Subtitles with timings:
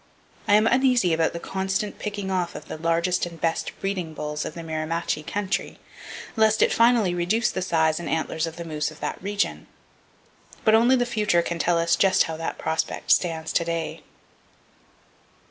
[0.47, 4.45] I am uneasy about the constant picking off of the largest and best breeding bulls
[4.45, 5.77] of the Mirimachi country,
[6.35, 9.67] lest it finally reduce the size and antlers of the moose of that region;
[10.65, 14.01] but only the future can tell us just how that prospect stands to day.